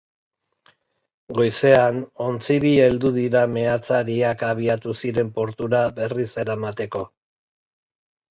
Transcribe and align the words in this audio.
Goizean, 1.39 1.99
ontzi 2.27 2.55
bi 2.63 2.71
heldu 2.85 3.11
dira 3.17 3.43
meatzariak 3.57 4.41
abiatu 4.49 4.95
ziren 5.03 5.29
portura 5.37 5.83
berriz 5.99 6.29
eramateko. 6.45 7.03